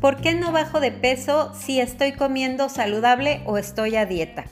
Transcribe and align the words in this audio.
¿Por 0.00 0.16
qué 0.16 0.34
no 0.34 0.52
bajo 0.52 0.80
de 0.80 0.92
peso 0.92 1.52
si 1.58 1.80
estoy 1.80 2.12
comiendo 2.12 2.68
saludable 2.68 3.42
o 3.46 3.56
estoy 3.56 3.96
a 3.96 4.04
dieta? 4.04 4.44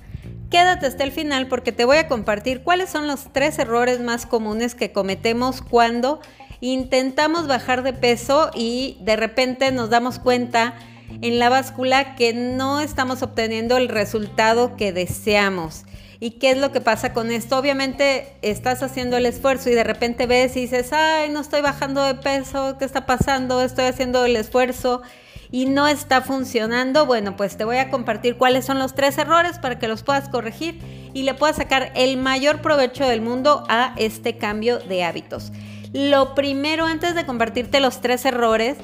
Quédate 0.50 0.86
hasta 0.86 1.04
el 1.04 1.12
final 1.12 1.46
porque 1.48 1.72
te 1.72 1.84
voy 1.84 1.98
a 1.98 2.08
compartir 2.08 2.62
cuáles 2.62 2.88
son 2.88 3.06
los 3.06 3.32
tres 3.32 3.58
errores 3.58 4.00
más 4.00 4.24
comunes 4.24 4.74
que 4.74 4.92
cometemos 4.92 5.60
cuando 5.60 6.20
intentamos 6.62 7.48
bajar 7.48 7.82
de 7.82 7.92
peso 7.92 8.50
y 8.54 8.96
de 9.02 9.16
repente 9.16 9.72
nos 9.72 9.90
damos 9.90 10.18
cuenta 10.18 10.74
en 11.20 11.38
la 11.38 11.48
báscula 11.48 12.14
que 12.14 12.32
no 12.32 12.80
estamos 12.80 13.22
obteniendo 13.22 13.76
el 13.76 13.88
resultado 13.88 14.76
que 14.76 14.92
deseamos. 14.92 15.84
¿Y 16.22 16.30
qué 16.38 16.52
es 16.52 16.56
lo 16.58 16.70
que 16.70 16.80
pasa 16.80 17.12
con 17.12 17.32
esto? 17.32 17.58
Obviamente 17.58 18.28
estás 18.42 18.80
haciendo 18.84 19.16
el 19.16 19.26
esfuerzo 19.26 19.70
y 19.70 19.74
de 19.74 19.82
repente 19.82 20.28
ves 20.28 20.56
y 20.56 20.60
dices, 20.60 20.92
ay, 20.92 21.30
no 21.30 21.40
estoy 21.40 21.62
bajando 21.62 22.00
de 22.04 22.14
peso, 22.14 22.76
¿qué 22.78 22.84
está 22.84 23.06
pasando? 23.06 23.60
Estoy 23.60 23.86
haciendo 23.86 24.24
el 24.24 24.36
esfuerzo 24.36 25.02
y 25.50 25.66
no 25.66 25.88
está 25.88 26.20
funcionando, 26.20 27.06
bueno, 27.06 27.36
pues 27.36 27.56
te 27.56 27.64
voy 27.64 27.78
a 27.78 27.90
compartir 27.90 28.36
cuáles 28.36 28.64
son 28.64 28.78
los 28.78 28.94
tres 28.94 29.18
errores 29.18 29.58
para 29.58 29.80
que 29.80 29.88
los 29.88 30.04
puedas 30.04 30.28
corregir 30.28 30.78
y 31.12 31.24
le 31.24 31.34
puedas 31.34 31.56
sacar 31.56 31.90
el 31.96 32.16
mayor 32.18 32.62
provecho 32.62 33.04
del 33.04 33.20
mundo 33.20 33.64
a 33.68 33.92
este 33.96 34.36
cambio 34.36 34.78
de 34.78 35.02
hábitos. 35.02 35.50
Lo 35.92 36.36
primero, 36.36 36.86
antes 36.86 37.16
de 37.16 37.26
compartirte 37.26 37.80
los 37.80 38.00
tres 38.00 38.24
errores, 38.24 38.76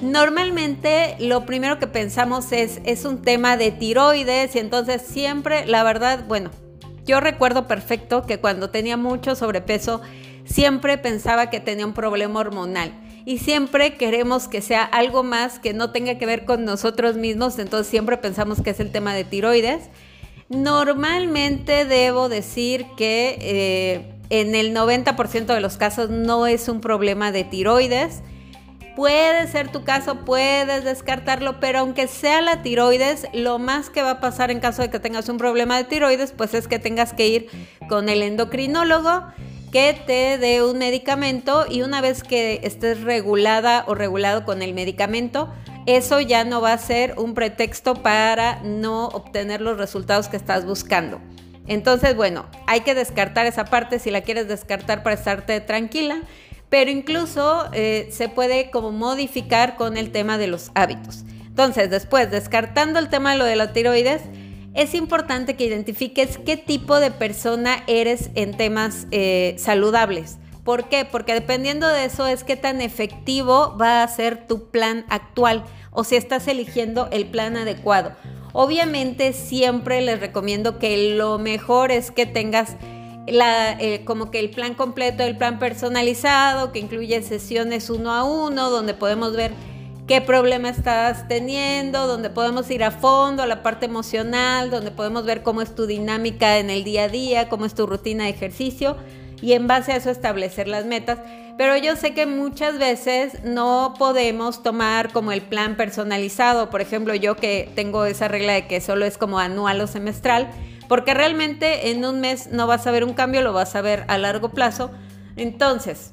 Normalmente 0.00 1.16
lo 1.18 1.44
primero 1.44 1.80
que 1.80 1.88
pensamos 1.88 2.52
es, 2.52 2.80
es 2.84 3.04
un 3.04 3.22
tema 3.22 3.56
de 3.56 3.72
tiroides 3.72 4.54
y 4.54 4.60
entonces 4.60 5.02
siempre, 5.02 5.66
la 5.66 5.82
verdad, 5.82 6.24
bueno, 6.28 6.50
yo 7.10 7.18
recuerdo 7.18 7.66
perfecto 7.66 8.24
que 8.24 8.38
cuando 8.38 8.70
tenía 8.70 8.96
mucho 8.96 9.34
sobrepeso, 9.34 10.00
siempre 10.44 10.96
pensaba 10.96 11.50
que 11.50 11.58
tenía 11.58 11.84
un 11.84 11.92
problema 11.92 12.38
hormonal 12.38 12.92
y 13.24 13.38
siempre 13.38 13.96
queremos 13.96 14.46
que 14.46 14.62
sea 14.62 14.84
algo 14.84 15.24
más 15.24 15.58
que 15.58 15.74
no 15.74 15.90
tenga 15.90 16.18
que 16.18 16.26
ver 16.26 16.44
con 16.44 16.64
nosotros 16.64 17.16
mismos, 17.16 17.58
entonces 17.58 17.88
siempre 17.88 18.16
pensamos 18.16 18.62
que 18.62 18.70
es 18.70 18.78
el 18.78 18.92
tema 18.92 19.12
de 19.12 19.24
tiroides. 19.24 19.90
Normalmente 20.48 21.84
debo 21.84 22.28
decir 22.28 22.86
que 22.96 23.38
eh, 23.40 24.14
en 24.30 24.54
el 24.54 24.72
90% 24.72 25.46
de 25.46 25.60
los 25.60 25.78
casos 25.78 26.10
no 26.10 26.46
es 26.46 26.68
un 26.68 26.80
problema 26.80 27.32
de 27.32 27.42
tiroides. 27.42 28.22
Puede 29.00 29.46
ser 29.46 29.72
tu 29.72 29.82
caso, 29.82 30.26
puedes 30.26 30.84
descartarlo, 30.84 31.58
pero 31.58 31.78
aunque 31.78 32.06
sea 32.06 32.42
la 32.42 32.60
tiroides, 32.60 33.28
lo 33.32 33.58
más 33.58 33.88
que 33.88 34.02
va 34.02 34.10
a 34.10 34.20
pasar 34.20 34.50
en 34.50 34.60
caso 34.60 34.82
de 34.82 34.90
que 34.90 35.00
tengas 35.00 35.30
un 35.30 35.38
problema 35.38 35.78
de 35.78 35.84
tiroides, 35.84 36.32
pues 36.32 36.52
es 36.52 36.68
que 36.68 36.78
tengas 36.78 37.14
que 37.14 37.26
ir 37.26 37.48
con 37.88 38.10
el 38.10 38.20
endocrinólogo 38.20 39.24
que 39.72 39.98
te 40.06 40.36
dé 40.36 40.62
un 40.62 40.76
medicamento 40.76 41.64
y 41.66 41.80
una 41.80 42.02
vez 42.02 42.22
que 42.22 42.60
estés 42.62 43.00
regulada 43.00 43.84
o 43.86 43.94
regulado 43.94 44.44
con 44.44 44.60
el 44.60 44.74
medicamento, 44.74 45.50
eso 45.86 46.20
ya 46.20 46.44
no 46.44 46.60
va 46.60 46.74
a 46.74 46.78
ser 46.78 47.14
un 47.16 47.32
pretexto 47.32 47.94
para 47.94 48.60
no 48.64 49.06
obtener 49.06 49.62
los 49.62 49.78
resultados 49.78 50.28
que 50.28 50.36
estás 50.36 50.66
buscando. 50.66 51.22
Entonces, 51.66 52.16
bueno, 52.16 52.44
hay 52.66 52.80
que 52.80 52.94
descartar 52.94 53.46
esa 53.46 53.64
parte 53.64 53.98
si 53.98 54.10
la 54.10 54.20
quieres 54.20 54.46
descartar 54.46 55.02
para 55.02 55.14
estarte 55.14 55.58
tranquila, 55.62 56.20
pero 56.70 56.90
incluso 56.90 57.68
eh, 57.72 58.08
se 58.10 58.28
puede 58.28 58.70
como 58.70 58.92
modificar 58.92 59.76
con 59.76 59.96
el 59.96 60.12
tema 60.12 60.38
de 60.38 60.46
los 60.46 60.70
hábitos. 60.74 61.24
Entonces, 61.46 61.90
después, 61.90 62.30
descartando 62.30 62.98
el 62.98 63.10
tema 63.10 63.32
de 63.32 63.38
lo 63.38 63.44
de 63.44 63.56
la 63.56 63.72
tiroides, 63.72 64.22
es 64.72 64.94
importante 64.94 65.56
que 65.56 65.64
identifiques 65.64 66.38
qué 66.38 66.56
tipo 66.56 67.00
de 67.00 67.10
persona 67.10 67.82
eres 67.88 68.30
en 68.36 68.56
temas 68.56 69.08
eh, 69.10 69.56
saludables. 69.58 70.38
¿Por 70.64 70.88
qué? 70.88 71.04
Porque 71.04 71.34
dependiendo 71.34 71.88
de 71.88 72.04
eso 72.04 72.26
es 72.26 72.44
qué 72.44 72.54
tan 72.54 72.80
efectivo 72.80 73.76
va 73.76 74.04
a 74.04 74.08
ser 74.08 74.46
tu 74.46 74.70
plan 74.70 75.04
actual 75.08 75.64
o 75.90 76.04
si 76.04 76.14
estás 76.14 76.46
eligiendo 76.46 77.08
el 77.10 77.26
plan 77.26 77.56
adecuado. 77.56 78.12
Obviamente 78.52 79.32
siempre 79.32 80.00
les 80.02 80.20
recomiendo 80.20 80.78
que 80.78 81.14
lo 81.16 81.38
mejor 81.38 81.90
es 81.90 82.10
que 82.12 82.26
tengas 82.26 82.76
la, 83.30 83.72
eh, 83.72 84.02
como 84.04 84.30
que 84.30 84.40
el 84.40 84.50
plan 84.50 84.74
completo, 84.74 85.22
el 85.22 85.36
plan 85.36 85.58
personalizado, 85.58 86.72
que 86.72 86.78
incluye 86.78 87.22
sesiones 87.22 87.90
uno 87.90 88.12
a 88.12 88.24
uno, 88.24 88.70
donde 88.70 88.94
podemos 88.94 89.34
ver 89.34 89.52
qué 90.06 90.20
problema 90.20 90.68
estás 90.68 91.28
teniendo, 91.28 92.06
donde 92.06 92.30
podemos 92.30 92.70
ir 92.70 92.82
a 92.82 92.90
fondo 92.90 93.42
a 93.42 93.46
la 93.46 93.62
parte 93.62 93.86
emocional, 93.86 94.70
donde 94.70 94.90
podemos 94.90 95.24
ver 95.24 95.42
cómo 95.42 95.62
es 95.62 95.74
tu 95.74 95.86
dinámica 95.86 96.58
en 96.58 96.68
el 96.68 96.82
día 96.82 97.04
a 97.04 97.08
día, 97.08 97.48
cómo 97.48 97.64
es 97.64 97.74
tu 97.74 97.86
rutina 97.86 98.24
de 98.24 98.30
ejercicio 98.30 98.96
y 99.40 99.52
en 99.52 99.66
base 99.66 99.92
a 99.92 99.96
eso 99.96 100.10
establecer 100.10 100.68
las 100.68 100.84
metas. 100.84 101.18
Pero 101.56 101.76
yo 101.76 101.94
sé 101.96 102.14
que 102.14 102.26
muchas 102.26 102.78
veces 102.78 103.44
no 103.44 103.94
podemos 103.98 104.62
tomar 104.62 105.12
como 105.12 105.30
el 105.30 105.42
plan 105.42 105.76
personalizado, 105.76 106.70
por 106.70 106.80
ejemplo, 106.80 107.14
yo 107.14 107.36
que 107.36 107.70
tengo 107.74 108.04
esa 108.04 108.28
regla 108.28 108.54
de 108.54 108.66
que 108.66 108.80
solo 108.80 109.04
es 109.04 109.18
como 109.18 109.38
anual 109.38 109.80
o 109.80 109.86
semestral, 109.86 110.50
porque 110.90 111.14
realmente 111.14 111.92
en 111.92 112.04
un 112.04 112.18
mes 112.18 112.48
no 112.48 112.66
vas 112.66 112.84
a 112.84 112.90
ver 112.90 113.04
un 113.04 113.14
cambio, 113.14 113.42
lo 113.42 113.52
vas 113.52 113.76
a 113.76 113.80
ver 113.80 114.04
a 114.08 114.18
largo 114.18 114.48
plazo. 114.48 114.90
Entonces, 115.36 116.10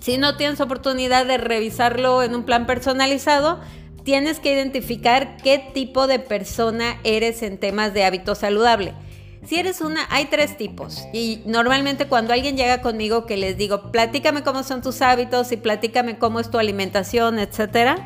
si 0.00 0.16
no 0.16 0.36
tienes 0.36 0.60
oportunidad 0.60 1.26
de 1.26 1.38
revisarlo 1.38 2.22
en 2.22 2.36
un 2.36 2.44
plan 2.44 2.66
personalizado, 2.66 3.60
tienes 4.04 4.38
que 4.38 4.52
identificar 4.52 5.36
qué 5.38 5.58
tipo 5.74 6.06
de 6.06 6.20
persona 6.20 7.00
eres 7.02 7.42
en 7.42 7.58
temas 7.58 7.94
de 7.94 8.04
hábito 8.04 8.36
saludable. 8.36 8.94
Si 9.44 9.58
eres 9.58 9.80
una, 9.80 10.06
hay 10.08 10.26
tres 10.26 10.56
tipos. 10.56 11.02
Y 11.12 11.42
normalmente 11.44 12.06
cuando 12.06 12.32
alguien 12.32 12.56
llega 12.56 12.82
conmigo 12.82 13.26
que 13.26 13.36
les 13.36 13.56
digo, 13.56 13.90
platícame 13.90 14.44
cómo 14.44 14.62
son 14.62 14.82
tus 14.82 15.02
hábitos 15.02 15.50
y 15.50 15.56
platícame 15.56 16.16
cómo 16.16 16.38
es 16.38 16.48
tu 16.48 16.60
alimentación, 16.60 17.40
etcétera. 17.40 17.96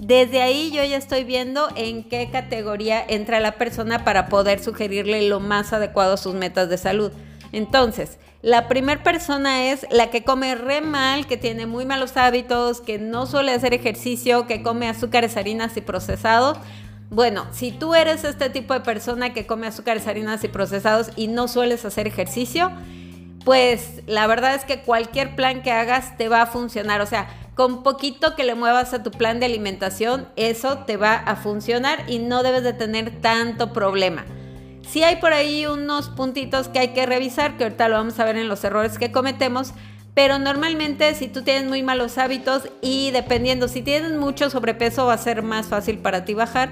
Desde 0.00 0.40
ahí 0.40 0.70
yo 0.70 0.82
ya 0.82 0.96
estoy 0.96 1.24
viendo 1.24 1.68
en 1.76 2.04
qué 2.04 2.30
categoría 2.32 3.04
entra 3.06 3.38
la 3.38 3.52
persona 3.52 4.02
para 4.02 4.28
poder 4.28 4.58
sugerirle 4.58 5.28
lo 5.28 5.40
más 5.40 5.74
adecuado 5.74 6.14
a 6.14 6.16
sus 6.16 6.34
metas 6.34 6.70
de 6.70 6.78
salud. 6.78 7.12
Entonces, 7.52 8.18
la 8.40 8.66
primera 8.66 9.02
persona 9.02 9.66
es 9.66 9.86
la 9.90 10.08
que 10.08 10.24
come 10.24 10.54
re 10.54 10.80
mal, 10.80 11.26
que 11.26 11.36
tiene 11.36 11.66
muy 11.66 11.84
malos 11.84 12.16
hábitos, 12.16 12.80
que 12.80 12.98
no 12.98 13.26
suele 13.26 13.52
hacer 13.52 13.74
ejercicio, 13.74 14.46
que 14.46 14.62
come 14.62 14.88
azúcares, 14.88 15.36
harinas 15.36 15.76
y 15.76 15.82
procesados. 15.82 16.56
Bueno, 17.10 17.44
si 17.52 17.70
tú 17.70 17.94
eres 17.94 18.24
este 18.24 18.48
tipo 18.48 18.72
de 18.72 18.80
persona 18.80 19.34
que 19.34 19.44
come 19.44 19.66
azúcares, 19.66 20.06
harinas 20.06 20.42
y 20.44 20.48
procesados 20.48 21.10
y 21.14 21.28
no 21.28 21.46
sueles 21.46 21.84
hacer 21.84 22.06
ejercicio, 22.06 22.72
pues 23.44 24.02
la 24.06 24.26
verdad 24.26 24.54
es 24.54 24.64
que 24.64 24.80
cualquier 24.80 25.36
plan 25.36 25.62
que 25.62 25.72
hagas 25.72 26.16
te 26.16 26.30
va 26.30 26.40
a 26.40 26.46
funcionar. 26.46 27.02
O 27.02 27.06
sea, 27.06 27.28
con 27.60 27.82
poquito 27.82 28.36
que 28.36 28.44
le 28.44 28.54
muevas 28.54 28.94
a 28.94 29.02
tu 29.02 29.10
plan 29.10 29.38
de 29.38 29.44
alimentación, 29.44 30.26
eso 30.36 30.78
te 30.86 30.96
va 30.96 31.12
a 31.12 31.36
funcionar 31.36 32.04
y 32.08 32.18
no 32.18 32.42
debes 32.42 32.62
de 32.62 32.72
tener 32.72 33.20
tanto 33.20 33.74
problema. 33.74 34.24
Sí 34.88 35.02
hay 35.02 35.16
por 35.16 35.34
ahí 35.34 35.66
unos 35.66 36.08
puntitos 36.08 36.68
que 36.68 36.78
hay 36.78 36.88
que 36.94 37.04
revisar, 37.04 37.58
que 37.58 37.64
ahorita 37.64 37.90
lo 37.90 37.96
vamos 37.96 38.18
a 38.18 38.24
ver 38.24 38.38
en 38.38 38.48
los 38.48 38.64
errores 38.64 38.96
que 38.96 39.12
cometemos, 39.12 39.74
pero 40.14 40.38
normalmente 40.38 41.14
si 41.14 41.28
tú 41.28 41.42
tienes 41.42 41.68
muy 41.68 41.82
malos 41.82 42.16
hábitos 42.16 42.62
y 42.80 43.10
dependiendo, 43.10 43.68
si 43.68 43.82
tienes 43.82 44.12
mucho 44.12 44.48
sobrepeso 44.48 45.04
va 45.04 45.12
a 45.12 45.18
ser 45.18 45.42
más 45.42 45.66
fácil 45.66 45.98
para 45.98 46.24
ti 46.24 46.32
bajar. 46.32 46.70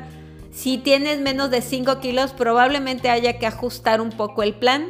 Si 0.52 0.78
tienes 0.78 1.20
menos 1.20 1.50
de 1.50 1.60
5 1.60 2.00
kilos 2.00 2.32
probablemente 2.32 3.10
haya 3.10 3.38
que 3.38 3.44
ajustar 3.46 4.00
un 4.00 4.08
poco 4.08 4.42
el 4.42 4.54
plan, 4.54 4.86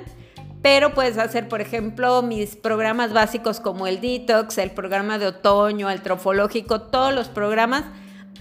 pero 0.62 0.94
puedes 0.94 1.18
hacer 1.18 1.48
por 1.48 1.60
ejemplo 1.60 2.22
mis 2.22 2.56
programas 2.56 3.12
básicos 3.12 3.60
como 3.60 3.86
el 3.86 4.00
detox, 4.00 4.58
el 4.58 4.70
programa 4.70 5.18
de 5.18 5.26
otoño, 5.26 5.90
el 5.90 6.02
trofológico, 6.02 6.80
todos 6.82 7.14
los 7.14 7.28
programas, 7.28 7.84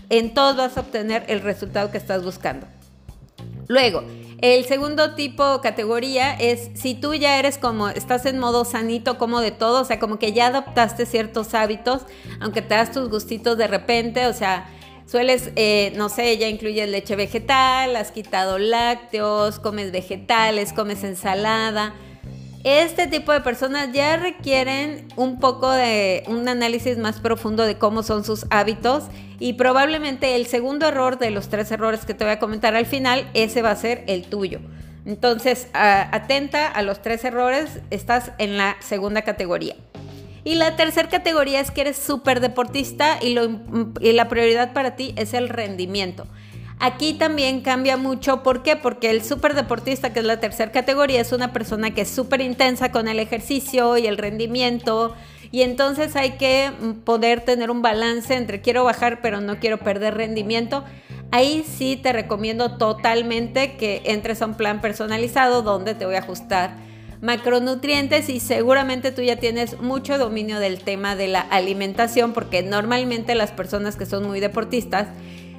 en 0.09 0.33
todos 0.33 0.57
vas 0.57 0.77
a 0.77 0.81
obtener 0.81 1.25
el 1.27 1.41
resultado 1.41 1.91
que 1.91 1.97
estás 1.97 2.23
buscando. 2.23 2.65
Luego, 3.67 4.03
el 4.39 4.65
segundo 4.65 5.15
tipo 5.15 5.59
categoría 5.61 6.33
es 6.33 6.69
si 6.75 6.95
tú 6.95 7.13
ya 7.13 7.37
eres 7.37 7.57
como, 7.57 7.89
estás 7.89 8.25
en 8.25 8.39
modo 8.39 8.63
sanito 8.63 9.17
como 9.17 9.41
de 9.41 9.51
todo, 9.51 9.81
o 9.81 9.85
sea, 9.85 9.99
como 9.99 10.19
que 10.19 10.31
ya 10.31 10.47
adoptaste 10.47 11.05
ciertos 11.05 11.53
hábitos, 11.53 12.03
aunque 12.39 12.61
te 12.61 12.75
das 12.75 12.91
tus 12.91 13.09
gustitos 13.09 13.57
de 13.57 13.67
repente, 13.67 14.25
o 14.27 14.33
sea, 14.33 14.69
sueles, 15.05 15.51
eh, 15.57 15.91
no 15.97 16.07
sé, 16.07 16.37
ya 16.37 16.47
incluyes 16.47 16.89
leche 16.89 17.17
vegetal, 17.17 17.97
has 17.97 18.11
quitado 18.11 18.57
lácteos, 18.57 19.59
comes 19.59 19.91
vegetales, 19.91 20.71
comes 20.71 21.03
ensalada 21.03 21.93
este 22.63 23.07
tipo 23.07 23.31
de 23.31 23.41
personas 23.41 23.91
ya 23.93 24.17
requieren 24.17 25.07
un 25.15 25.39
poco 25.39 25.71
de 25.71 26.23
un 26.27 26.47
análisis 26.47 26.97
más 26.97 27.19
profundo 27.19 27.63
de 27.63 27.77
cómo 27.77 28.03
son 28.03 28.23
sus 28.23 28.45
hábitos 28.49 29.05
y 29.39 29.53
probablemente 29.53 30.35
el 30.35 30.47
segundo 30.47 30.87
error 30.87 31.19
de 31.19 31.31
los 31.31 31.49
tres 31.49 31.71
errores 31.71 32.05
que 32.05 32.13
te 32.13 32.23
voy 32.23 32.33
a 32.33 32.39
comentar 32.39 32.75
al 32.75 32.85
final, 32.85 33.29
ese 33.33 33.61
va 33.61 33.71
a 33.71 33.75
ser 33.75 34.03
el 34.07 34.23
tuyo. 34.23 34.59
Entonces, 35.05 35.69
atenta 35.73 36.67
a 36.67 36.81
los 36.81 37.01
tres 37.01 37.23
errores, 37.23 37.79
estás 37.91 38.31
en 38.39 38.57
la 38.57 38.75
segunda 38.81 39.21
categoría. 39.21 39.75
Y 40.43 40.55
la 40.55 40.75
tercera 40.75 41.07
categoría 41.07 41.59
es 41.61 41.71
que 41.71 41.81
eres 41.81 41.97
súper 41.97 42.39
deportista 42.39 43.17
y, 43.21 43.37
y 44.01 44.13
la 44.13 44.27
prioridad 44.27 44.73
para 44.73 44.95
ti 44.95 45.13
es 45.15 45.33
el 45.33 45.49
rendimiento. 45.49 46.27
Aquí 46.79 47.13
también 47.13 47.61
cambia 47.61 47.97
mucho, 47.97 48.43
¿por 48.43 48.61
qué? 48.61 48.75
Porque 48.75 49.09
el 49.09 49.23
deportista, 49.23 50.13
que 50.13 50.19
es 50.19 50.25
la 50.25 50.39
tercera 50.39 50.71
categoría, 50.71 51.21
es 51.21 51.31
una 51.31 51.51
persona 51.51 51.91
que 51.95 52.01
es 52.01 52.09
súper 52.09 52.41
intensa 52.41 52.91
con 52.91 53.07
el 53.07 53.19
ejercicio 53.19 53.97
y 53.97 54.05
el 54.05 54.17
rendimiento 54.17 55.15
Y 55.51 55.61
entonces 55.61 56.15
hay 56.15 56.31
que 56.31 56.71
poder 57.03 57.41
tener 57.41 57.71
un 57.71 57.81
balance 57.81 58.35
entre 58.35 58.61
quiero 58.61 58.83
bajar 58.83 59.21
pero 59.21 59.41
no 59.41 59.59
quiero 59.59 59.79
perder 59.79 60.15
rendimiento. 60.15 60.83
Ahí 61.31 61.65
sí 61.67 61.95
te 61.95 62.13
recomiendo 62.13 62.77
totalmente 62.77 63.75
que 63.75 64.03
entres 64.05 64.41
a 64.41 64.45
un 64.45 64.55
plan 64.55 64.79
personalizado 64.79 65.63
donde 65.63 65.95
te 65.95 66.05
voy 66.05 66.15
a 66.15 66.19
ajustar 66.19 66.75
macronutrientes 67.21 68.29
y 68.29 68.39
seguramente 68.39 69.11
tú 69.11 69.23
ya 69.23 69.37
tienes 69.37 69.79
mucho 69.81 70.17
dominio 70.17 70.59
del 70.59 70.79
tema 70.79 71.15
de 71.15 71.27
la 71.27 71.41
alimentación 71.41 72.33
porque 72.33 72.61
normalmente 72.61 73.33
las 73.33 73.51
personas 73.51 73.95
que 73.95 74.05
son 74.05 74.27
muy 74.27 74.39
deportistas 74.39 75.07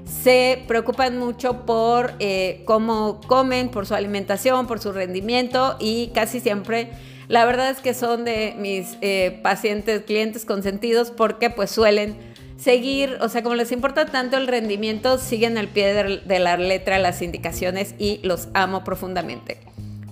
se 0.08 0.64
preocupan 0.66 1.18
mucho 1.18 1.66
por 1.66 2.14
eh, 2.18 2.62
cómo 2.64 3.20
comen, 3.26 3.68
por 3.68 3.86
su 3.86 3.94
alimentación, 3.94 4.66
por 4.66 4.80
su 4.80 4.92
rendimiento 4.92 5.76
y 5.78 6.08
casi 6.08 6.40
siempre 6.40 6.90
la 7.28 7.44
verdad 7.44 7.70
es 7.70 7.80
que 7.80 7.92
son 7.92 8.24
de 8.24 8.54
mis 8.58 8.96
eh, 9.02 9.38
pacientes, 9.42 10.02
clientes 10.04 10.46
consentidos 10.46 11.10
porque 11.10 11.50
pues 11.50 11.70
suelen 11.70 12.16
seguir, 12.56 13.18
o 13.20 13.28
sea, 13.28 13.42
como 13.42 13.54
les 13.54 13.70
importa 13.70 14.06
tanto 14.06 14.38
el 14.38 14.48
rendimiento, 14.48 15.18
siguen 15.18 15.58
al 15.58 15.68
pie 15.68 15.92
de, 15.92 16.38
la 16.38 16.56
letra 16.56 16.98
las 16.98 17.20
indicaciones 17.20 17.94
y 17.98 18.20
los 18.22 18.48
amo 18.54 18.82
profundamente. 18.82 19.60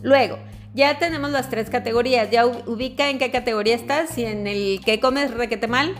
Luego, 0.02 0.38
ya 0.74 0.98
tenemos 0.98 1.30
las 1.30 1.48
tres 1.48 1.70
categorías. 1.70 2.30
Ya 2.30 2.46
ubica 2.46 3.08
en 3.08 3.18
qué 3.18 3.30
categoría 3.30 3.74
estás. 3.74 4.10
Si 4.10 4.24
en 4.24 4.46
el 4.46 4.82
que 4.84 5.00
comes 5.00 5.32
requete 5.32 5.68
mal, 5.68 5.94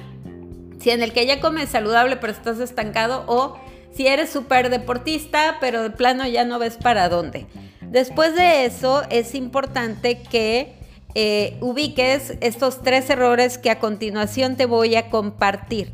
si 0.78 0.90
en 0.90 1.02
el 1.02 1.14
que 1.14 1.26
ya 1.26 1.40
comes 1.40 1.70
saludable 1.70 2.16
pero 2.16 2.32
estás 2.32 2.60
estancado 2.60 3.25
o 3.26 3.58
si 3.96 4.06
eres 4.06 4.31
súper 4.31 4.70
deportista 4.70 5.56
pero 5.60 5.82
de 5.82 5.90
plano 5.90 6.26
ya 6.26 6.44
no 6.44 6.58
ves 6.58 6.76
para 6.76 7.08
dónde. 7.08 7.46
Después 7.81 8.34
de 8.34 8.64
eso 8.64 9.02
es 9.10 9.34
importante 9.34 10.22
que 10.22 10.75
eh, 11.14 11.56
ubiques 11.60 12.34
estos 12.40 12.82
tres 12.82 13.08
errores 13.08 13.58
que 13.58 13.70
a 13.70 13.78
continuación 13.78 14.56
te 14.56 14.66
voy 14.66 14.96
a 14.96 15.08
compartir. 15.08 15.93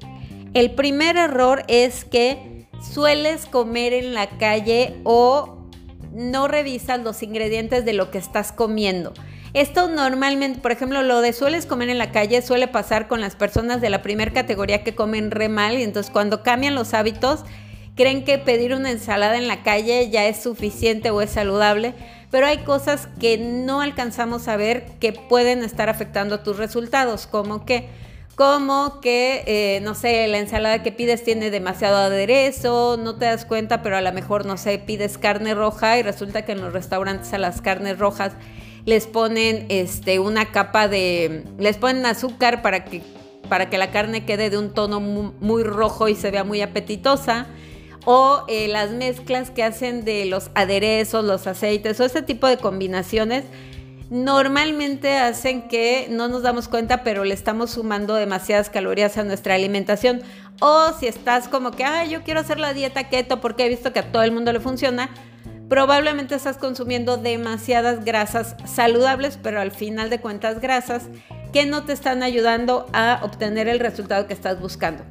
El 0.55 0.73
primer 0.73 1.17
error 1.17 1.63
es 1.69 2.05
que 2.05 2.67
sueles 2.83 3.47
comer 3.47 3.93
en 3.93 4.15
la 4.15 4.29
calle 4.39 4.97
o 5.05 5.59
no 6.13 6.49
revisas 6.49 7.01
los 7.01 7.23
ingredientes 7.23 7.85
de 7.85 7.93
lo 7.93 8.11
que 8.11 8.19
estás 8.19 8.53
comiendo. 8.53 9.15
Esto 9.55 9.87
normalmente, 9.89 10.61
por 10.61 10.73
ejemplo, 10.73 11.03
lo 11.03 11.21
de 11.21 11.33
sueles 11.33 11.67
comer 11.67 11.91
en 11.91 11.99
la 11.99 12.11
calle 12.11 12.41
suele 12.43 12.69
pasar 12.69 13.07
con 13.07 13.21
las 13.21 13.37
personas 13.37 13.81
de 13.81 13.91
la 13.91 14.03
primera 14.03 14.33
categoría 14.33 14.83
que 14.83 14.95
comen 14.95 15.31
re 15.31 15.49
mal 15.49 15.79
y 15.79 15.83
entonces 15.83 16.11
cuando 16.11 16.43
cambian 16.43 16.75
los 16.75 16.95
hábitos 16.95 17.45
creen 17.95 18.25
que 18.25 18.39
pedir 18.39 18.75
una 18.75 18.91
ensalada 18.91 19.37
en 19.37 19.49
la 19.49 19.63
calle 19.63 20.09
ya 20.11 20.27
es 20.27 20.43
suficiente 20.43 21.11
o 21.11 21.21
es 21.21 21.31
saludable, 21.31 21.95
pero 22.31 22.47
hay 22.47 22.59
cosas 22.59 23.09
que 23.21 23.39
no 23.39 23.81
alcanzamos 23.81 24.49
a 24.49 24.57
ver 24.57 24.87
que 25.01 25.13
pueden 25.13 25.63
estar 25.63 25.89
afectando 25.89 26.41
tus 26.41 26.57
resultados, 26.57 27.27
como 27.27 27.65
que 27.65 27.89
como 28.35 29.01
que, 29.01 29.45
eh, 29.47 29.81
no 29.83 29.95
sé, 29.95 30.27
la 30.27 30.39
ensalada 30.39 30.83
que 30.83 30.91
pides 30.91 31.23
tiene 31.23 31.51
demasiado 31.51 31.99
aderezo, 31.99 32.97
no 32.97 33.17
te 33.17 33.27
das 33.27 33.45
cuenta, 33.45 33.83
pero 33.83 33.97
a 33.97 34.01
lo 34.01 34.11
mejor, 34.13 34.47
no 34.47 34.57
sé, 34.57 34.79
pides 34.79 35.19
carne 35.19 35.55
roja 35.55 35.99
y 35.99 36.03
resulta 36.03 36.43
que 36.45 36.53
en 36.53 36.63
los 36.63 36.73
restaurantes 36.73 37.33
a 37.35 37.39
las 37.39 37.61
carnes 37.61 37.99
rojas 37.99 38.33
les 38.85 39.07
ponen 39.07 39.67
este, 39.69 40.19
una 40.19 40.51
capa 40.51 40.89
de, 40.89 41.45
les 41.59 41.77
ponen 41.77 42.07
azúcar 42.07 42.63
para 42.63 42.85
que, 42.85 43.03
para 43.49 43.69
que 43.69 43.79
la 43.79 43.91
carne 43.91 44.25
quede 44.25 44.51
de 44.51 44.59
un 44.59 44.73
tono 44.73 44.99
muy, 44.99 45.63
rojo 45.63 46.09
y 46.09 46.15
se 46.15 46.31
vea 46.31 46.43
muy 46.43 46.63
apetitosa. 46.63 47.47
O 48.05 48.45
eh, 48.49 48.69
las 48.69 48.91
mezclas 48.91 49.51
que 49.51 49.63
hacen 49.63 50.05
de 50.05 50.25
los 50.25 50.51
aderezos, 50.55 51.25
los 51.25 51.47
aceites 51.47 52.01
o 52.01 52.05
ese 52.05 52.23
tipo 52.23 52.47
de 52.47 52.57
combinaciones 52.57 53.45
normalmente 54.13 55.17
hacen 55.17 55.69
que 55.69 56.07
no 56.11 56.29
nos 56.29 56.43
damos 56.43 56.69
cuenta, 56.69 57.03
pero 57.03 57.25
le 57.25 57.33
estamos 57.33 57.71
sumando 57.71 58.15
demasiadas 58.15 58.69
calorías 58.69 59.17
a 59.17 59.25
nuestra 59.25 59.55
alimentación. 59.55 60.21
O 60.61 60.93
si 61.01 61.07
estás 61.07 61.49
como 61.49 61.71
que, 61.71 61.85
ah, 61.85 62.05
yo 62.05 62.23
quiero 62.23 62.41
hacer 62.41 62.61
la 62.61 62.75
dieta 62.75 63.09
keto 63.09 63.41
porque 63.41 63.65
he 63.65 63.69
visto 63.71 63.95
que 63.95 64.01
a 64.01 64.13
todo 64.13 64.23
el 64.23 64.33
mundo 64.33 64.53
le 64.53 64.61
funciona, 64.61 65.09
probablemente 65.71 66.35
estás 66.35 66.59
consumiendo 66.59 67.17
demasiadas 67.17 68.05
grasas 68.05 68.55
saludables, 68.67 69.39
pero 69.43 69.63
al 69.63 69.71
final 69.71 70.11
de 70.11 70.21
cuentas 70.21 70.61
grasas 70.61 71.09
que 71.55 71.65
no 71.65 71.85
te 71.85 71.95
están 71.95 72.23
ayudando 72.23 72.87
a 72.93 73.21
obtener 73.23 73.67
el 73.67 73.81
resultado 73.81 74.27
que 74.27 74.35
estás 74.35 74.61
buscando. 74.61 75.05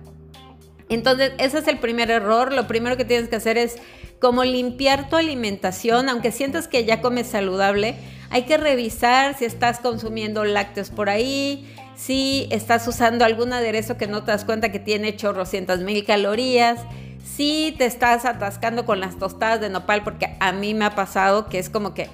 Entonces, 0.92 1.32
ese 1.38 1.60
es 1.60 1.68
el 1.68 1.80
primer 1.80 2.12
error. 2.12 2.52
Lo 2.52 2.68
primero 2.68 2.98
que 2.98 3.06
tienes 3.06 3.30
que 3.30 3.38
hacer 3.38 3.58
es 3.58 3.78
como 4.20 4.44
limpiar 4.44 5.10
tu 5.10 5.16
alimentación, 5.16 6.10
aunque 6.10 6.32
sientas 6.32 6.68
que 6.68 6.86
ya 6.86 7.02
comes 7.02 7.28
saludable, 7.28 7.96
hay 8.30 8.44
que 8.44 8.58
revisar 8.58 9.36
si 9.38 9.46
estás 9.46 9.80
consumiendo 9.80 10.44
lácteos 10.44 10.90
por 10.90 11.10
ahí, 11.10 11.74
si 11.96 12.48
estás 12.52 12.88
usando 12.88 13.26
algún 13.26 13.52
aderezo 13.54 13.98
que 13.98 14.08
no 14.08 14.24
te 14.24 14.32
das 14.32 14.46
cuenta 14.46 14.72
que 14.72 14.80
tiene 14.80 15.16
chorrocientas 15.16 15.80
mil 15.80 16.06
calorías, 16.06 16.82
si 17.24 17.74
te 17.78 17.86
estás 17.86 18.26
atascando 18.26 18.86
con 18.86 19.00
las 19.00 19.18
tostadas 19.18 19.62
de 19.62 19.70
nopal, 19.70 20.04
porque 20.04 20.36
a 20.40 20.52
mí 20.52 20.74
me 20.74 20.86
ha 20.86 20.94
pasado 20.94 21.48
que 21.48 21.58
es 21.58 21.70
como 21.70 21.94
que 21.94 22.10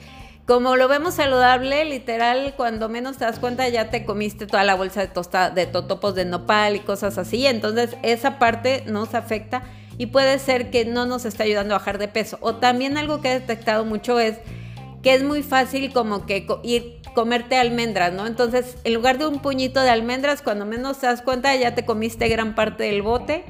como 0.47 0.77
lo 0.77 0.87
vemos 0.87 1.15
saludable, 1.15 1.83
literal, 1.83 2.53
cuando 2.55 2.87
menos 2.87 3.17
te 3.17 3.25
das 3.25 3.37
cuenta 3.37 3.67
ya 3.67 3.89
te 3.89 4.05
comiste 4.05 4.47
toda 4.47 4.63
la 4.63 4.75
bolsa 4.75 5.01
de 5.01 5.07
tostada, 5.07 5.49
de 5.49 5.65
totopos 5.65 6.15
de 6.15 6.23
nopal 6.23 6.77
y 6.77 6.79
cosas 6.79 7.17
así. 7.17 7.45
Entonces 7.45 7.97
esa 8.01 8.39
parte 8.39 8.85
nos 8.87 9.13
afecta 9.13 9.63
y 9.97 10.05
puede 10.05 10.39
ser 10.39 10.71
que 10.71 10.85
no 10.85 11.05
nos 11.05 11.25
está 11.25 11.43
ayudando 11.43 11.75
a 11.75 11.79
bajar 11.79 11.97
de 11.97 12.07
peso. 12.07 12.37
O 12.39 12.55
también 12.55 12.97
algo 12.97 13.19
que 13.19 13.31
he 13.31 13.39
detectado 13.41 13.83
mucho 13.83 14.21
es 14.21 14.37
que 15.03 15.15
es 15.15 15.23
muy 15.23 15.43
fácil 15.43 15.91
como 15.91 16.25
que 16.25 16.47
ir 16.63 17.01
comerte 17.13 17.57
almendras, 17.57 18.13
¿no? 18.13 18.25
Entonces, 18.25 18.77
en 18.85 18.93
lugar 18.93 19.17
de 19.17 19.27
un 19.27 19.39
puñito 19.39 19.81
de 19.81 19.89
almendras, 19.89 20.41
cuando 20.41 20.65
menos 20.65 20.99
te 20.99 21.07
das 21.07 21.21
cuenta 21.21 21.53
ya 21.57 21.75
te 21.75 21.83
comiste 21.83 22.29
gran 22.29 22.55
parte 22.55 22.85
del 22.85 23.01
bote 23.01 23.43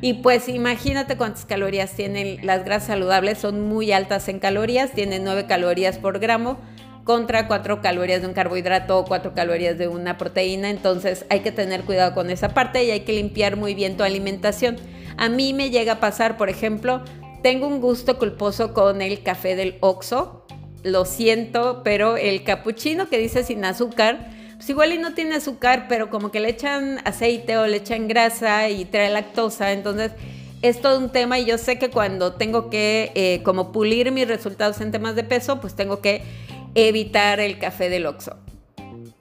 y 0.00 0.14
pues 0.14 0.48
imagínate 0.48 1.16
cuántas 1.16 1.44
calorías 1.44 1.92
tienen 1.92 2.44
las 2.46 2.64
grasas 2.64 2.88
saludables, 2.88 3.38
son 3.38 3.60
muy 3.62 3.92
altas 3.92 4.28
en 4.28 4.38
calorías, 4.38 4.92
tienen 4.92 5.24
9 5.24 5.46
calorías 5.46 5.98
por 5.98 6.18
gramo 6.18 6.58
contra 7.04 7.48
4 7.48 7.80
calorías 7.80 8.20
de 8.20 8.28
un 8.28 8.34
carbohidrato 8.34 8.98
o 8.98 9.04
4 9.04 9.34
calorías 9.34 9.78
de 9.78 9.88
una 9.88 10.18
proteína, 10.18 10.70
entonces 10.70 11.24
hay 11.30 11.40
que 11.40 11.52
tener 11.52 11.82
cuidado 11.82 12.14
con 12.14 12.30
esa 12.30 12.50
parte 12.50 12.84
y 12.84 12.90
hay 12.90 13.00
que 13.00 13.12
limpiar 13.12 13.56
muy 13.56 13.74
bien 13.74 13.96
tu 13.96 14.04
alimentación. 14.04 14.76
A 15.16 15.28
mí 15.28 15.52
me 15.52 15.70
llega 15.70 15.94
a 15.94 16.00
pasar, 16.00 16.36
por 16.36 16.48
ejemplo, 16.48 17.02
tengo 17.42 17.66
un 17.66 17.80
gusto 17.80 18.18
culposo 18.18 18.74
con 18.74 19.00
el 19.00 19.22
café 19.22 19.56
del 19.56 19.78
Oxxo, 19.80 20.44
lo 20.84 21.04
siento, 21.04 21.82
pero 21.82 22.16
el 22.16 22.44
capuchino 22.44 23.08
que 23.08 23.18
dice 23.18 23.42
sin 23.42 23.64
azúcar, 23.64 24.30
pues 24.58 24.68
igual 24.70 24.92
y 24.92 24.98
no 24.98 25.14
tiene 25.14 25.36
azúcar, 25.36 25.86
pero 25.88 26.10
como 26.10 26.32
que 26.32 26.40
le 26.40 26.48
echan 26.48 26.98
aceite 27.04 27.56
o 27.58 27.66
le 27.68 27.76
echan 27.76 28.08
grasa 28.08 28.68
y 28.68 28.84
trae 28.84 29.08
lactosa, 29.08 29.70
entonces 29.70 30.10
es 30.62 30.80
todo 30.80 30.98
un 30.98 31.10
tema 31.10 31.38
y 31.38 31.44
yo 31.44 31.58
sé 31.58 31.78
que 31.78 31.90
cuando 31.90 32.32
tengo 32.34 32.68
que 32.68 33.12
eh, 33.14 33.40
como 33.44 33.70
pulir 33.70 34.10
mis 34.10 34.26
resultados 34.26 34.80
en 34.80 34.90
temas 34.90 35.14
de 35.14 35.22
peso, 35.22 35.60
pues 35.60 35.76
tengo 35.76 36.00
que 36.00 36.22
evitar 36.74 37.38
el 37.38 37.60
café 37.60 37.88
del 37.88 38.06
Oxxo. 38.06 38.36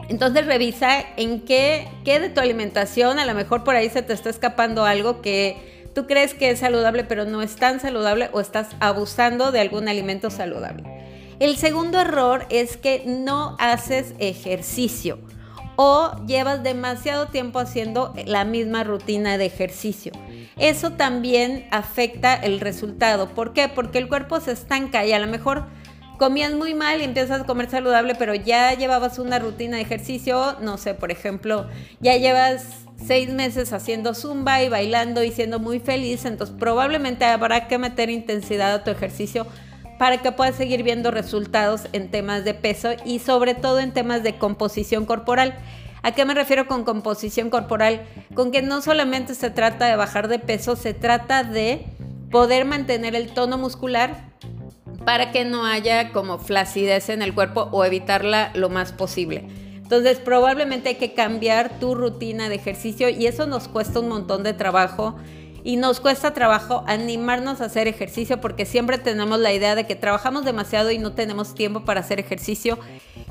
Entonces 0.09 0.47
revisa 0.47 1.05
en 1.17 1.41
qué, 1.41 1.88
qué 2.03 2.19
de 2.19 2.29
tu 2.29 2.39
alimentación, 2.39 3.19
a 3.19 3.25
lo 3.25 3.35
mejor 3.35 3.63
por 3.63 3.75
ahí 3.75 3.89
se 3.91 4.01
te 4.01 4.13
está 4.13 4.31
escapando 4.31 4.85
algo 4.85 5.21
que 5.21 5.85
tú 5.93 6.07
crees 6.07 6.33
que 6.33 6.50
es 6.50 6.59
saludable, 6.59 7.03
pero 7.03 7.25
no 7.25 7.43
es 7.43 7.57
tan 7.57 7.79
saludable 7.79 8.29
o 8.31 8.39
estás 8.39 8.69
abusando 8.79 9.51
de 9.51 9.59
algún 9.59 9.88
alimento 9.88 10.31
saludable. 10.31 10.83
El 11.39 11.56
segundo 11.56 12.01
error 12.01 12.48
es 12.50 12.77
que 12.77 13.03
no 13.06 13.56
haces 13.60 14.15
ejercicio 14.17 15.20
o 15.75 16.12
llevas 16.25 16.63
demasiado 16.63 17.27
tiempo 17.27 17.60
haciendo 17.60 18.12
la 18.25 18.44
misma 18.44 18.84
rutina 18.84 19.38
de 19.38 19.46
ejercicio. 19.46 20.12
Eso 20.58 20.94
también 20.94 21.67
afecta 21.70 22.34
el 22.34 22.60
resultado. 22.60 23.29
¿Por 23.29 23.53
qué? 23.53 23.70
Porque 23.70 24.00
el 24.00 24.08
cuerpo 24.08 24.39
se 24.39 24.53
estanca 24.53 25.06
y 25.06 25.13
a 25.13 25.20
lo 25.20 25.27
mejor 25.27 25.65
comías 26.17 26.53
muy 26.53 26.74
mal 26.74 27.01
y 27.01 27.03
empiezas 27.03 27.41
a 27.41 27.46
comer 27.46 27.70
saludable, 27.70 28.15
pero 28.15 28.34
ya 28.34 28.74
llevabas 28.74 29.20
una 29.20 29.38
rutina 29.38 29.77
de 29.77 29.84
ejercicio, 29.84 30.58
no 30.62 30.79
sé, 30.79 30.96
por 30.96 31.12
ejemplo, 31.12 31.67
ya 32.00 32.17
llevas 32.17 32.65
seis 33.06 33.29
meses 33.29 33.72
haciendo 33.74 34.15
zumba 34.15 34.63
y 34.63 34.70
bailando 34.70 35.24
y 35.24 35.32
siendo 35.32 35.60
muy 35.60 35.79
feliz, 35.79 36.25
entonces 36.25 36.56
probablemente 36.58 37.25
habrá 37.25 37.67
que 37.67 37.77
meter 37.77 38.10
intensidad 38.10 38.74
a 38.74 38.84
tu 38.84 38.89
ejercicio 38.89 39.46
para 39.97 40.17
que 40.17 40.31
puedas 40.31 40.55
seguir 40.55 40.83
viendo 40.83 41.11
resultados 41.11 41.87
en 41.93 42.09
temas 42.09 42.43
de 42.43 42.53
peso 42.53 42.89
y 43.05 43.19
sobre 43.19 43.55
todo 43.55 43.79
en 43.79 43.91
temas 43.91 44.23
de 44.23 44.37
composición 44.37 45.05
corporal. 45.05 45.57
¿A 46.03 46.11
qué 46.11 46.25
me 46.25 46.33
refiero 46.33 46.67
con 46.67 46.83
composición 46.83 47.49
corporal? 47.49 48.05
Con 48.33 48.51
que 48.51 48.61
no 48.61 48.81
solamente 48.81 49.35
se 49.35 49.49
trata 49.49 49.87
de 49.87 49.95
bajar 49.95 50.27
de 50.27 50.39
peso, 50.39 50.75
se 50.75 50.93
trata 50.93 51.43
de 51.43 51.85
poder 52.31 52.65
mantener 52.65 53.15
el 53.15 53.33
tono 53.33 53.57
muscular 53.57 54.27
para 55.05 55.31
que 55.31 55.45
no 55.45 55.65
haya 55.65 56.11
como 56.11 56.37
flacidez 56.37 57.09
en 57.09 57.21
el 57.21 57.33
cuerpo 57.33 57.69
o 57.71 57.85
evitarla 57.85 58.51
lo 58.53 58.69
más 58.69 58.91
posible. 58.91 59.47
Entonces 59.75 60.17
probablemente 60.19 60.89
hay 60.89 60.95
que 60.95 61.13
cambiar 61.13 61.79
tu 61.79 61.95
rutina 61.95 62.49
de 62.49 62.55
ejercicio 62.55 63.07
y 63.07 63.25
eso 63.25 63.47
nos 63.47 63.69
cuesta 63.69 64.01
un 64.01 64.09
montón 64.09 64.43
de 64.43 64.53
trabajo 64.53 65.15
y 65.67 65.75
nos 65.75 66.00
cuesta 66.00 66.33
trabajo 66.33 66.86
animarnos 66.88 67.59
a 67.59 67.65
hacer 67.65 67.89
ejercicio 67.89 68.39
porque 68.39 68.65
siempre 68.65 68.97
tenemos 68.97 69.38
la 69.38 69.51
idea 69.51 69.75
de 69.75 69.86
que 69.86 69.97
trabajamos 69.97 70.45
demasiado 70.45 70.91
y 70.91 70.97
no 70.97 71.12
tenemos 71.12 71.55
tiempo 71.55 71.81
para 71.81 72.00
hacer 72.00 72.21
ejercicio. 72.21 72.79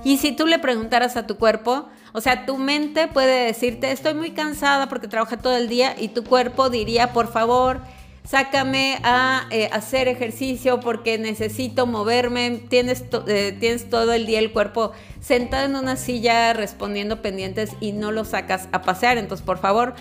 Y 0.05 0.19
si 0.19 0.33
tú 0.33 0.47
le 0.47 0.59
preguntaras 0.59 1.16
a 1.16 1.26
tu 1.26 1.38
cuerpo, 1.38 1.88
o 2.12 2.21
sea, 2.21 2.45
tu 2.45 2.59
mente 2.59 3.09
puede 3.09 3.47
decirte, 3.47 3.90
estoy 3.90 4.12
muy 4.12 4.33
cansada 4.33 4.87
porque 4.87 5.09
trabaja 5.09 5.38
todo 5.38 5.57
el 5.57 5.66
día 5.71 5.97
y 5.99 6.09
tu 6.09 6.25
cuerpo 6.25 6.69
diría, 6.69 7.14
por 7.14 7.33
favor, 7.33 7.81
sácame 8.23 8.99
a 9.02 9.47
eh, 9.50 9.71
hacer 9.73 10.07
ejercicio 10.07 10.78
porque 10.81 11.16
necesito 11.16 11.87
moverme, 11.87 12.61
tienes, 12.69 13.02
eh, 13.28 13.57
tienes 13.59 13.88
todo 13.88 14.12
el 14.12 14.26
día 14.26 14.40
el 14.40 14.52
cuerpo 14.52 14.93
sentado 15.23 15.64
en 15.64 15.75
una 15.75 15.97
silla 15.97 16.52
respondiendo 16.52 17.23
pendientes 17.23 17.71
y 17.81 17.93
no 17.93 18.12
lo 18.12 18.26
sacas 18.26 18.69
a 18.73 18.83
pasear, 18.83 19.16
entonces 19.16 19.47
por 19.47 19.57
favor 19.57 19.95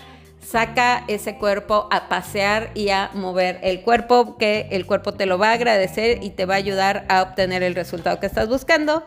saca 0.46 1.04
ese 1.08 1.36
cuerpo 1.36 1.88
a 1.90 2.08
pasear 2.08 2.70
y 2.74 2.90
a 2.90 3.10
mover 3.14 3.58
el 3.62 3.82
cuerpo, 3.82 4.36
que 4.36 4.68
el 4.70 4.86
cuerpo 4.86 5.12
te 5.14 5.26
lo 5.26 5.38
va 5.38 5.50
a 5.50 5.54
agradecer 5.54 6.22
y 6.22 6.30
te 6.30 6.46
va 6.46 6.54
a 6.54 6.58
ayudar 6.58 7.04
a 7.08 7.22
obtener 7.22 7.62
el 7.62 7.74
resultado 7.74 8.20
que 8.20 8.26
estás 8.26 8.48
buscando. 8.48 9.04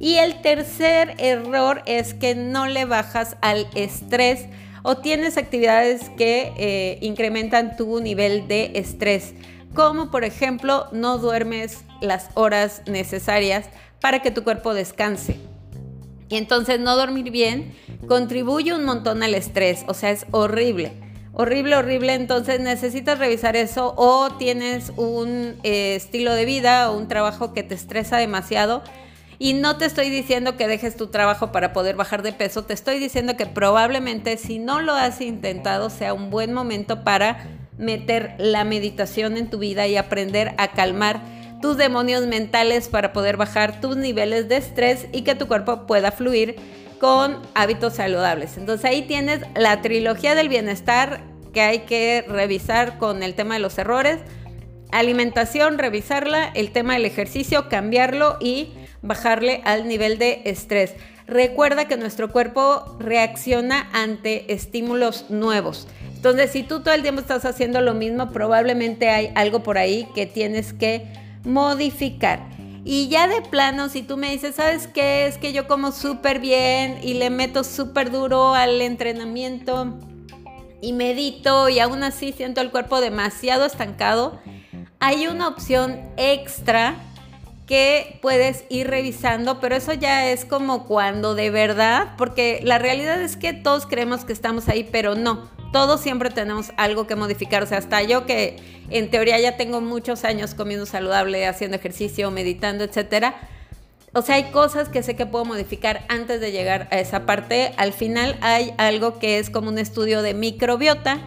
Y 0.00 0.16
el 0.16 0.40
tercer 0.40 1.14
error 1.18 1.82
es 1.86 2.14
que 2.14 2.34
no 2.34 2.66
le 2.66 2.84
bajas 2.84 3.36
al 3.42 3.68
estrés 3.74 4.46
o 4.82 4.96
tienes 4.96 5.36
actividades 5.36 6.08
que 6.16 6.52
eh, 6.56 6.98
incrementan 7.00 7.76
tu 7.76 8.00
nivel 8.00 8.48
de 8.48 8.72
estrés, 8.74 9.34
como 9.74 10.10
por 10.10 10.24
ejemplo 10.24 10.86
no 10.90 11.18
duermes 11.18 11.84
las 12.00 12.30
horas 12.34 12.82
necesarias 12.86 13.66
para 14.00 14.20
que 14.20 14.30
tu 14.30 14.42
cuerpo 14.42 14.74
descanse. 14.74 15.49
Y 16.30 16.36
entonces 16.36 16.78
no 16.78 16.96
dormir 16.96 17.30
bien 17.30 17.74
contribuye 18.06 18.72
un 18.72 18.84
montón 18.84 19.22
al 19.22 19.34
estrés, 19.34 19.84
o 19.88 19.94
sea, 19.94 20.10
es 20.10 20.26
horrible. 20.30 20.92
Horrible, 21.32 21.76
horrible, 21.76 22.14
entonces 22.14 22.60
necesitas 22.60 23.18
revisar 23.18 23.56
eso 23.56 23.94
o 23.96 24.30
tienes 24.38 24.92
un 24.96 25.56
eh, 25.62 25.94
estilo 25.96 26.34
de 26.34 26.44
vida 26.44 26.90
o 26.90 26.96
un 26.96 27.08
trabajo 27.08 27.52
que 27.52 27.62
te 27.62 27.74
estresa 27.74 28.16
demasiado. 28.16 28.82
Y 29.38 29.54
no 29.54 29.76
te 29.76 29.86
estoy 29.86 30.10
diciendo 30.10 30.56
que 30.56 30.68
dejes 30.68 30.96
tu 30.96 31.08
trabajo 31.08 31.50
para 31.50 31.72
poder 31.72 31.96
bajar 31.96 32.22
de 32.22 32.32
peso, 32.32 32.64
te 32.64 32.74
estoy 32.74 32.98
diciendo 32.98 33.36
que 33.36 33.46
probablemente 33.46 34.36
si 34.36 34.58
no 34.58 34.80
lo 34.80 34.92
has 34.92 35.20
intentado 35.20 35.88
sea 35.88 36.14
un 36.14 36.30
buen 36.30 36.52
momento 36.52 37.04
para 37.04 37.48
meter 37.78 38.34
la 38.38 38.64
meditación 38.64 39.36
en 39.36 39.48
tu 39.48 39.58
vida 39.58 39.86
y 39.86 39.96
aprender 39.96 40.54
a 40.58 40.68
calmar 40.72 41.22
tus 41.60 41.76
demonios 41.76 42.26
mentales 42.26 42.88
para 42.88 43.12
poder 43.12 43.36
bajar 43.36 43.80
tus 43.80 43.96
niveles 43.96 44.48
de 44.48 44.56
estrés 44.56 45.06
y 45.12 45.22
que 45.22 45.34
tu 45.34 45.46
cuerpo 45.46 45.86
pueda 45.86 46.10
fluir 46.12 46.56
con 46.98 47.38
hábitos 47.54 47.94
saludables. 47.94 48.56
Entonces 48.56 48.84
ahí 48.84 49.02
tienes 49.02 49.40
la 49.54 49.80
trilogía 49.82 50.34
del 50.34 50.48
bienestar 50.48 51.22
que 51.52 51.62
hay 51.62 51.80
que 51.80 52.24
revisar 52.28 52.98
con 52.98 53.22
el 53.22 53.34
tema 53.34 53.54
de 53.54 53.60
los 53.60 53.78
errores. 53.78 54.18
Alimentación, 54.92 55.78
revisarla, 55.78 56.50
el 56.54 56.72
tema 56.72 56.94
del 56.94 57.04
ejercicio, 57.04 57.68
cambiarlo 57.68 58.36
y 58.40 58.72
bajarle 59.02 59.62
al 59.64 59.88
nivel 59.88 60.18
de 60.18 60.42
estrés. 60.44 60.94
Recuerda 61.26 61.86
que 61.86 61.96
nuestro 61.96 62.30
cuerpo 62.30 62.96
reacciona 62.98 63.88
ante 63.92 64.52
estímulos 64.52 65.30
nuevos. 65.30 65.86
Entonces, 66.16 66.50
si 66.50 66.64
tú 66.64 66.80
todo 66.80 66.92
el 66.92 67.02
tiempo 67.02 67.20
estás 67.20 67.44
haciendo 67.44 67.80
lo 67.80 67.94
mismo, 67.94 68.30
probablemente 68.30 69.08
hay 69.08 69.32
algo 69.36 69.62
por 69.62 69.78
ahí 69.78 70.08
que 70.14 70.26
tienes 70.26 70.72
que 70.72 71.06
modificar. 71.44 72.48
Y 72.84 73.08
ya 73.08 73.28
de 73.28 73.42
plano, 73.42 73.88
si 73.88 74.02
tú 74.02 74.16
me 74.16 74.30
dices, 74.30 74.54
¿sabes 74.56 74.86
qué? 74.86 75.26
Es 75.26 75.36
que 75.36 75.52
yo 75.52 75.68
como 75.68 75.92
súper 75.92 76.40
bien 76.40 76.98
y 77.02 77.14
le 77.14 77.28
meto 77.28 77.62
súper 77.62 78.10
duro 78.10 78.54
al 78.54 78.80
entrenamiento 78.80 79.98
y 80.80 80.94
medito 80.94 81.68
y 81.68 81.78
aún 81.78 82.02
así 82.02 82.32
siento 82.32 82.60
el 82.62 82.70
cuerpo 82.70 83.00
demasiado 83.00 83.66
estancado, 83.66 84.40
hay 84.98 85.26
una 85.26 85.48
opción 85.48 86.00
extra 86.16 86.94
que 87.66 88.18
puedes 88.22 88.64
ir 88.70 88.88
revisando, 88.88 89.60
pero 89.60 89.76
eso 89.76 89.92
ya 89.92 90.28
es 90.28 90.44
como 90.44 90.86
cuando 90.86 91.34
de 91.34 91.50
verdad, 91.50 92.14
porque 92.16 92.60
la 92.64 92.78
realidad 92.78 93.20
es 93.20 93.36
que 93.36 93.52
todos 93.52 93.86
creemos 93.86 94.24
que 94.24 94.32
estamos 94.32 94.68
ahí, 94.68 94.88
pero 94.90 95.14
no 95.14 95.59
todos 95.72 96.00
siempre 96.00 96.30
tenemos 96.30 96.72
algo 96.76 97.06
que 97.06 97.16
modificar. 97.16 97.62
O 97.62 97.66
sea, 97.66 97.78
hasta 97.78 98.02
yo 98.02 98.26
que 98.26 98.56
en 98.90 99.10
teoría 99.10 99.38
ya 99.38 99.56
tengo 99.56 99.80
muchos 99.80 100.24
años 100.24 100.54
comiendo 100.54 100.86
saludable, 100.86 101.46
haciendo 101.46 101.76
ejercicio, 101.76 102.30
meditando, 102.30 102.84
etcétera. 102.84 103.36
O 104.12 104.22
sea, 104.22 104.36
hay 104.36 104.50
cosas 104.50 104.88
que 104.88 105.02
sé 105.02 105.14
que 105.14 105.26
puedo 105.26 105.44
modificar 105.44 106.04
antes 106.08 106.40
de 106.40 106.50
llegar 106.50 106.88
a 106.90 106.98
esa 106.98 107.26
parte. 107.26 107.72
Al 107.76 107.92
final 107.92 108.36
hay 108.40 108.72
algo 108.76 109.18
que 109.20 109.38
es 109.38 109.50
como 109.50 109.68
un 109.68 109.78
estudio 109.78 110.22
de 110.22 110.34
microbiota. 110.34 111.18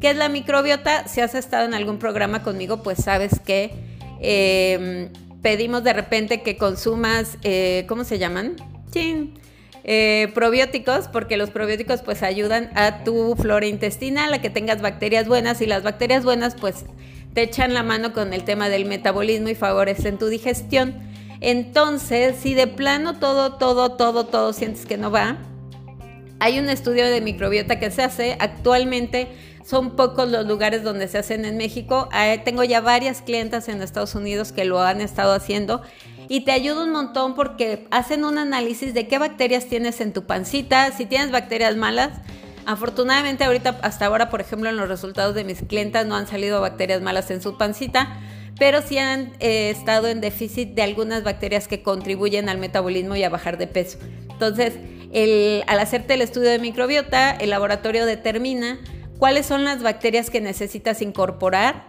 ¿Qué 0.00 0.10
es 0.10 0.16
la 0.16 0.28
microbiota? 0.28 1.08
Si 1.08 1.20
has 1.20 1.34
estado 1.34 1.64
en 1.66 1.74
algún 1.74 1.98
programa 1.98 2.44
conmigo, 2.44 2.84
pues 2.84 2.98
sabes 3.02 3.40
que 3.44 3.72
em, 4.20 5.10
pedimos 5.42 5.82
de 5.82 5.92
repente 5.92 6.42
que 6.42 6.56
consumas, 6.56 7.36
eh, 7.42 7.84
¿cómo 7.88 8.04
se 8.04 8.18
llaman? 8.18 8.54
Sí 8.92 9.34
eh, 9.90 10.28
probióticos, 10.34 11.08
porque 11.08 11.38
los 11.38 11.48
probióticos 11.48 12.02
pues 12.02 12.22
ayudan 12.22 12.70
a 12.74 13.04
tu 13.04 13.34
flora 13.36 13.64
intestinal, 13.64 14.34
a 14.34 14.42
que 14.42 14.50
tengas 14.50 14.82
bacterias 14.82 15.26
buenas 15.26 15.62
y 15.62 15.66
las 15.66 15.82
bacterias 15.82 16.24
buenas 16.24 16.56
pues 16.56 16.84
te 17.32 17.40
echan 17.40 17.72
la 17.72 17.82
mano 17.82 18.12
con 18.12 18.34
el 18.34 18.44
tema 18.44 18.68
del 18.68 18.84
metabolismo 18.84 19.48
y 19.48 19.54
favorecen 19.54 20.18
tu 20.18 20.26
digestión. 20.26 20.94
Entonces, 21.40 22.36
si 22.38 22.52
de 22.52 22.66
plano 22.66 23.18
todo, 23.18 23.54
todo, 23.54 23.92
todo, 23.92 24.26
todo 24.26 24.52
sientes 24.52 24.84
que 24.84 24.98
no 24.98 25.10
va, 25.10 25.38
hay 26.38 26.58
un 26.58 26.68
estudio 26.68 27.06
de 27.06 27.22
microbiota 27.22 27.78
que 27.78 27.90
se 27.90 28.02
hace 28.02 28.36
actualmente. 28.40 29.28
Son 29.64 29.96
pocos 29.96 30.28
los 30.28 30.46
lugares 30.46 30.82
donde 30.82 31.08
se 31.08 31.16
hacen 31.16 31.46
en 31.46 31.56
México. 31.56 32.10
Tengo 32.44 32.62
ya 32.62 32.82
varias 32.82 33.22
clientas 33.22 33.70
en 33.70 33.80
Estados 33.80 34.14
Unidos 34.14 34.52
que 34.52 34.66
lo 34.66 34.82
han 34.82 35.00
estado 35.00 35.32
haciendo 35.32 35.80
y 36.28 36.42
te 36.42 36.52
ayuda 36.52 36.84
un 36.84 36.92
montón 36.92 37.34
porque 37.34 37.86
hacen 37.90 38.24
un 38.24 38.38
análisis 38.38 38.92
de 38.94 39.08
qué 39.08 39.18
bacterias 39.18 39.66
tienes 39.66 40.00
en 40.00 40.12
tu 40.12 40.26
pancita, 40.26 40.92
si 40.92 41.06
tienes 41.06 41.30
bacterias 41.30 41.76
malas. 41.76 42.10
Afortunadamente 42.66 43.44
ahorita, 43.44 43.78
hasta 43.82 44.06
ahora, 44.06 44.28
por 44.28 44.42
ejemplo, 44.42 44.68
en 44.68 44.76
los 44.76 44.88
resultados 44.88 45.34
de 45.34 45.44
mis 45.44 45.62
clientas 45.62 46.06
no 46.06 46.16
han 46.16 46.26
salido 46.26 46.60
bacterias 46.60 47.00
malas 47.00 47.30
en 47.30 47.40
su 47.40 47.56
pancita, 47.56 48.20
pero 48.58 48.82
sí 48.82 48.98
han 48.98 49.32
eh, 49.40 49.70
estado 49.70 50.08
en 50.08 50.20
déficit 50.20 50.74
de 50.74 50.82
algunas 50.82 51.24
bacterias 51.24 51.66
que 51.66 51.82
contribuyen 51.82 52.50
al 52.50 52.58
metabolismo 52.58 53.16
y 53.16 53.22
a 53.22 53.30
bajar 53.30 53.56
de 53.56 53.66
peso. 53.66 53.98
Entonces, 54.30 54.74
al 55.66 55.80
hacerte 55.80 56.14
el 56.14 56.20
estudio 56.20 56.50
de 56.50 56.58
microbiota, 56.58 57.30
el 57.30 57.50
laboratorio 57.50 58.04
determina 58.04 58.78
cuáles 59.18 59.46
son 59.46 59.64
las 59.64 59.82
bacterias 59.82 60.28
que 60.28 60.42
necesitas 60.42 61.00
incorporar 61.00 61.86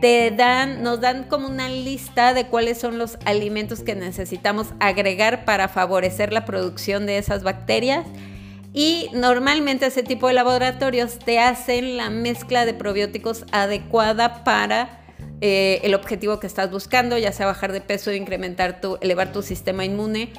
te 0.00 0.30
dan, 0.30 0.82
nos 0.82 1.00
dan 1.00 1.24
como 1.24 1.48
una 1.48 1.68
lista 1.68 2.34
de 2.34 2.46
cuáles 2.46 2.78
son 2.78 2.98
los 2.98 3.18
alimentos 3.24 3.80
que 3.80 3.94
necesitamos 3.94 4.68
agregar 4.80 5.44
para 5.44 5.68
favorecer 5.68 6.32
la 6.32 6.44
producción 6.44 7.06
de 7.06 7.18
esas 7.18 7.42
bacterias. 7.42 8.06
Y 8.72 9.08
normalmente 9.14 9.86
ese 9.86 10.02
tipo 10.02 10.28
de 10.28 10.34
laboratorios 10.34 11.18
te 11.18 11.38
hacen 11.38 11.96
la 11.96 12.10
mezcla 12.10 12.66
de 12.66 12.74
probióticos 12.74 13.44
adecuada 13.50 14.44
para 14.44 15.00
eh, 15.40 15.80
el 15.82 15.94
objetivo 15.94 16.40
que 16.40 16.46
estás 16.46 16.70
buscando, 16.70 17.16
ya 17.16 17.32
sea 17.32 17.46
bajar 17.46 17.72
de 17.72 17.80
peso, 17.80 18.12
incrementar 18.12 18.80
tu, 18.80 18.98
elevar 19.00 19.32
tu 19.32 19.42
sistema 19.42 19.84
inmune, 19.84 20.30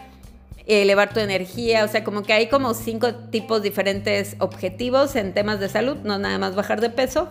elevar 0.67 1.13
tu 1.13 1.19
energía, 1.19 1.83
o 1.83 1.87
sea, 1.87 2.03
como 2.03 2.23
que 2.23 2.33
hay 2.33 2.47
como 2.47 2.73
cinco 2.73 3.15
tipos 3.15 3.63
diferentes 3.63 4.35
objetivos 4.39 5.15
en 5.15 5.33
temas 5.33 5.59
de 5.59 5.69
salud, 5.69 5.97
no 6.03 6.19
nada 6.19 6.37
más 6.37 6.55
bajar 6.55 6.81
de 6.81 6.89
peso 6.89 7.29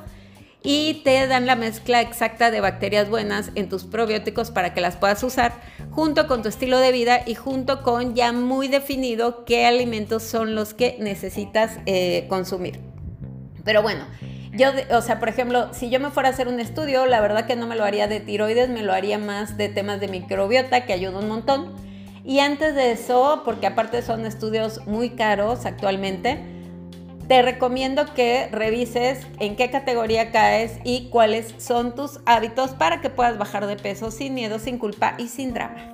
y 0.68 0.94
te 1.04 1.28
dan 1.28 1.46
la 1.46 1.54
mezcla 1.54 2.00
exacta 2.00 2.50
de 2.50 2.60
bacterias 2.60 3.08
buenas 3.08 3.52
en 3.54 3.68
tus 3.68 3.84
probióticos 3.84 4.50
para 4.50 4.74
que 4.74 4.80
las 4.80 4.96
puedas 4.96 5.22
usar 5.22 5.52
junto 5.90 6.26
con 6.26 6.42
tu 6.42 6.48
estilo 6.48 6.80
de 6.80 6.90
vida 6.90 7.20
y 7.24 7.36
junto 7.36 7.84
con 7.84 8.16
ya 8.16 8.32
muy 8.32 8.66
definido 8.66 9.44
qué 9.44 9.64
alimentos 9.64 10.24
son 10.24 10.56
los 10.56 10.74
que 10.74 10.96
necesitas 10.98 11.78
eh, 11.86 12.26
consumir. 12.28 12.80
Pero 13.64 13.80
bueno, 13.80 14.06
yo, 14.54 14.70
o 14.90 15.02
sea, 15.02 15.20
por 15.20 15.28
ejemplo, 15.28 15.72
si 15.72 15.88
yo 15.88 16.00
me 16.00 16.10
fuera 16.10 16.30
a 16.30 16.32
hacer 16.32 16.48
un 16.48 16.58
estudio, 16.58 17.06
la 17.06 17.20
verdad 17.20 17.46
que 17.46 17.54
no 17.54 17.68
me 17.68 17.76
lo 17.76 17.84
haría 17.84 18.08
de 18.08 18.18
tiroides, 18.18 18.68
me 18.68 18.82
lo 18.82 18.92
haría 18.92 19.18
más 19.18 19.56
de 19.56 19.68
temas 19.68 20.00
de 20.00 20.08
microbiota, 20.08 20.84
que 20.84 20.92
ayuda 20.92 21.20
un 21.20 21.28
montón. 21.28 21.76
Y 22.24 22.40
antes 22.40 22.74
de 22.74 22.90
eso, 22.90 23.42
porque 23.44 23.68
aparte 23.68 24.02
son 24.02 24.26
estudios 24.26 24.84
muy 24.88 25.10
caros 25.10 25.64
actualmente, 25.64 26.55
te 27.28 27.42
recomiendo 27.42 28.14
que 28.14 28.48
revises 28.52 29.26
en 29.40 29.56
qué 29.56 29.70
categoría 29.70 30.30
caes 30.30 30.78
y 30.84 31.08
cuáles 31.10 31.54
son 31.58 31.94
tus 31.94 32.20
hábitos 32.24 32.70
para 32.70 33.00
que 33.00 33.10
puedas 33.10 33.38
bajar 33.38 33.66
de 33.66 33.76
peso 33.76 34.10
sin 34.10 34.34
miedo, 34.34 34.58
sin 34.58 34.78
culpa 34.78 35.14
y 35.18 35.28
sin 35.28 35.52
drama. 35.52 35.92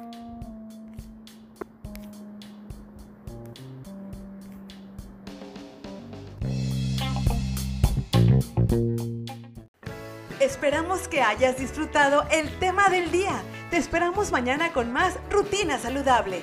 Esperamos 10.38 11.08
que 11.08 11.22
hayas 11.22 11.56
disfrutado 11.56 12.24
el 12.30 12.50
tema 12.58 12.88
del 12.88 13.10
día. 13.10 13.42
Te 13.70 13.76
esperamos 13.76 14.32
mañana 14.32 14.72
con 14.72 14.92
más 14.92 15.14
rutina 15.30 15.78
saludable. 15.78 16.42